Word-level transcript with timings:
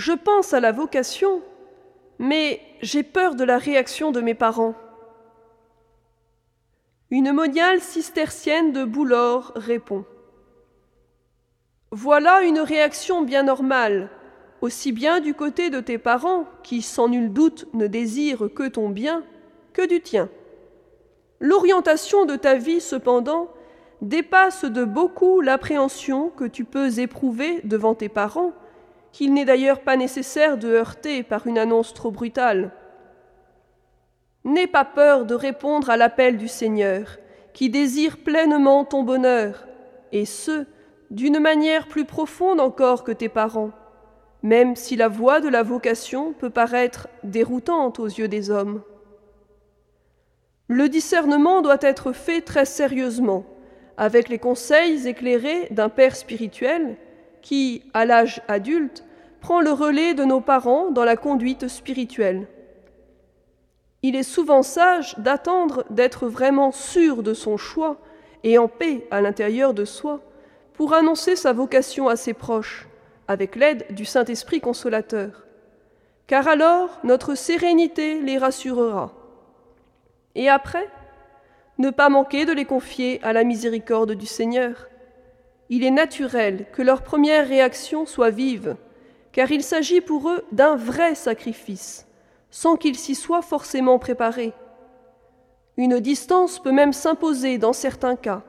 Je 0.00 0.12
pense 0.12 0.54
à 0.54 0.60
la 0.60 0.72
vocation, 0.72 1.42
mais 2.18 2.62
j'ai 2.80 3.02
peur 3.02 3.34
de 3.34 3.44
la 3.44 3.58
réaction 3.58 4.12
de 4.12 4.22
mes 4.22 4.32
parents. 4.32 4.72
Une 7.10 7.32
moniale 7.32 7.82
cistercienne 7.82 8.72
de 8.72 8.86
Boulor 8.86 9.52
répond. 9.56 10.06
Voilà 11.90 12.40
une 12.44 12.60
réaction 12.60 13.20
bien 13.20 13.42
normale, 13.42 14.08
aussi 14.62 14.92
bien 14.92 15.20
du 15.20 15.34
côté 15.34 15.68
de 15.68 15.80
tes 15.80 15.98
parents, 15.98 16.46
qui 16.62 16.80
sans 16.80 17.08
nul 17.08 17.30
doute 17.30 17.66
ne 17.74 17.86
désirent 17.86 18.48
que 18.54 18.68
ton 18.68 18.88
bien, 18.88 19.22
que 19.74 19.86
du 19.86 20.00
tien. 20.00 20.30
L'orientation 21.40 22.24
de 22.24 22.36
ta 22.36 22.54
vie, 22.54 22.80
cependant, 22.80 23.52
dépasse 24.00 24.64
de 24.64 24.84
beaucoup 24.84 25.42
l'appréhension 25.42 26.30
que 26.30 26.44
tu 26.44 26.64
peux 26.64 26.98
éprouver 26.98 27.60
devant 27.64 27.94
tes 27.94 28.08
parents, 28.08 28.54
qu'il 29.12 29.34
n'est 29.34 29.44
d'ailleurs 29.44 29.80
pas 29.80 29.96
nécessaire 29.96 30.56
de 30.56 30.68
heurter 30.68 31.22
par 31.22 31.46
une 31.46 31.58
annonce 31.58 31.94
trop 31.94 32.10
brutale. 32.10 32.70
N'aie 34.44 34.66
pas 34.66 34.84
peur 34.84 35.26
de 35.26 35.34
répondre 35.34 35.90
à 35.90 35.96
l'appel 35.96 36.36
du 36.36 36.48
Seigneur, 36.48 37.18
qui 37.52 37.68
désire 37.68 38.18
pleinement 38.18 38.84
ton 38.84 39.02
bonheur, 39.02 39.66
et 40.12 40.24
ce, 40.24 40.64
d'une 41.10 41.40
manière 41.40 41.88
plus 41.88 42.04
profonde 42.04 42.60
encore 42.60 43.04
que 43.04 43.12
tes 43.12 43.28
parents, 43.28 43.72
même 44.42 44.76
si 44.76 44.96
la 44.96 45.08
voie 45.08 45.40
de 45.40 45.48
la 45.48 45.62
vocation 45.62 46.32
peut 46.32 46.50
paraître 46.50 47.08
déroutante 47.24 47.98
aux 47.98 48.06
yeux 48.06 48.28
des 48.28 48.50
hommes. 48.50 48.82
Le 50.68 50.88
discernement 50.88 51.62
doit 51.62 51.78
être 51.80 52.12
fait 52.12 52.40
très 52.40 52.64
sérieusement, 52.64 53.44
avec 53.96 54.28
les 54.28 54.38
conseils 54.38 55.06
éclairés 55.06 55.68
d'un 55.72 55.88
père 55.88 56.16
spirituel 56.16 56.96
qui, 57.42 57.82
à 57.92 58.04
l'âge 58.04 58.40
adulte, 58.48 59.04
prend 59.40 59.60
le 59.60 59.72
relais 59.72 60.14
de 60.14 60.24
nos 60.24 60.40
parents 60.40 60.90
dans 60.90 61.04
la 61.04 61.16
conduite 61.16 61.68
spirituelle. 61.68 62.46
Il 64.02 64.16
est 64.16 64.22
souvent 64.22 64.62
sage 64.62 65.14
d'attendre 65.18 65.84
d'être 65.90 66.26
vraiment 66.26 66.72
sûr 66.72 67.22
de 67.22 67.34
son 67.34 67.56
choix 67.56 67.98
et 68.44 68.58
en 68.58 68.68
paix 68.68 69.06
à 69.10 69.20
l'intérieur 69.20 69.74
de 69.74 69.84
soi 69.84 70.20
pour 70.72 70.94
annoncer 70.94 71.36
sa 71.36 71.52
vocation 71.52 72.08
à 72.08 72.16
ses 72.16 72.32
proches, 72.32 72.88
avec 73.28 73.56
l'aide 73.56 73.84
du 73.90 74.04
Saint-Esprit 74.04 74.60
consolateur. 74.60 75.44
Car 76.26 76.48
alors 76.48 76.98
notre 77.04 77.34
sérénité 77.34 78.20
les 78.22 78.38
rassurera. 78.38 79.12
Et 80.34 80.48
après, 80.48 80.88
ne 81.78 81.90
pas 81.90 82.08
manquer 82.08 82.44
de 82.46 82.52
les 82.52 82.64
confier 82.64 83.20
à 83.22 83.32
la 83.32 83.44
miséricorde 83.44 84.12
du 84.12 84.26
Seigneur. 84.26 84.88
Il 85.68 85.84
est 85.84 85.90
naturel 85.90 86.66
que 86.72 86.82
leur 86.82 87.02
première 87.02 87.48
réaction 87.48 88.06
soit 88.06 88.30
vive, 88.30 88.76
car 89.32 89.50
il 89.50 89.62
s'agit 89.62 90.00
pour 90.00 90.28
eux 90.30 90.44
d'un 90.52 90.76
vrai 90.76 91.14
sacrifice 91.14 92.06
sans 92.50 92.76
qu'il 92.76 92.96
s'y 92.96 93.14
soit 93.14 93.42
forcément 93.42 93.98
préparé. 93.98 94.52
Une 95.76 96.00
distance 96.00 96.58
peut 96.58 96.72
même 96.72 96.92
s'imposer 96.92 97.58
dans 97.58 97.72
certains 97.72 98.16
cas, 98.16 98.42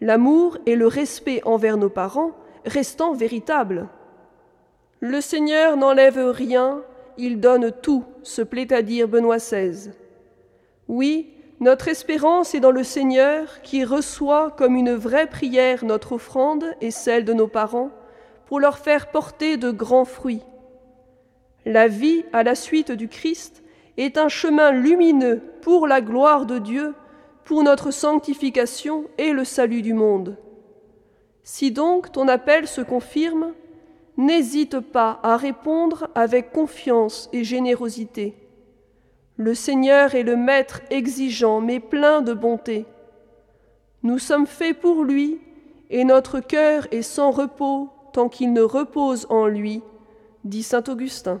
l'amour 0.00 0.58
et 0.66 0.76
le 0.76 0.86
respect 0.86 1.40
envers 1.44 1.76
nos 1.76 1.88
parents 1.88 2.32
restant 2.64 3.12
véritables. 3.12 3.88
Le 5.00 5.20
Seigneur 5.20 5.76
n'enlève 5.76 6.18
rien, 6.18 6.82
il 7.18 7.40
donne 7.40 7.72
tout, 7.82 8.04
se 8.22 8.42
plaît 8.42 8.72
à 8.72 8.82
dire 8.82 9.08
Benoît 9.08 9.38
XVI. 9.38 9.90
Oui, 10.88 11.30
notre 11.60 11.88
espérance 11.88 12.54
est 12.54 12.60
dans 12.60 12.70
le 12.70 12.84
Seigneur 12.84 13.62
qui 13.62 13.84
reçoit 13.84 14.50
comme 14.50 14.76
une 14.76 14.94
vraie 14.94 15.26
prière 15.26 15.84
notre 15.84 16.12
offrande 16.12 16.64
et 16.80 16.90
celle 16.90 17.24
de 17.24 17.32
nos 17.32 17.48
parents 17.48 17.90
pour 18.46 18.60
leur 18.60 18.78
faire 18.78 19.10
porter 19.10 19.56
de 19.56 19.70
grands 19.70 20.04
fruits. 20.04 20.42
La 21.66 21.88
vie 21.88 22.24
à 22.32 22.42
la 22.42 22.54
suite 22.54 22.92
du 22.92 23.08
Christ 23.08 23.62
est 23.96 24.18
un 24.18 24.28
chemin 24.28 24.70
lumineux 24.70 25.40
pour 25.62 25.86
la 25.86 26.00
gloire 26.00 26.46
de 26.46 26.58
Dieu, 26.58 26.94
pour 27.44 27.62
notre 27.62 27.90
sanctification 27.90 29.04
et 29.18 29.32
le 29.32 29.44
salut 29.44 29.82
du 29.82 29.94
monde. 29.94 30.36
Si 31.42 31.70
donc 31.70 32.12
ton 32.12 32.28
appel 32.28 32.66
se 32.66 32.80
confirme, 32.80 33.52
n'hésite 34.16 34.80
pas 34.80 35.20
à 35.22 35.36
répondre 35.36 36.08
avec 36.14 36.52
confiance 36.52 37.28
et 37.32 37.44
générosité. 37.44 38.34
Le 39.36 39.54
Seigneur 39.54 40.14
est 40.14 40.22
le 40.22 40.36
Maître 40.36 40.80
exigeant 40.90 41.60
mais 41.60 41.80
plein 41.80 42.22
de 42.22 42.32
bonté. 42.32 42.86
Nous 44.02 44.18
sommes 44.18 44.46
faits 44.46 44.78
pour 44.78 45.02
lui, 45.02 45.40
et 45.90 46.04
notre 46.04 46.40
cœur 46.40 46.86
est 46.92 47.02
sans 47.02 47.30
repos 47.30 47.88
tant 48.14 48.28
qu'il 48.28 48.52
ne 48.52 48.62
repose 48.62 49.26
en 49.28 49.46
lui, 49.46 49.82
dit 50.44 50.62
Saint 50.62 50.84
Augustin. 50.88 51.40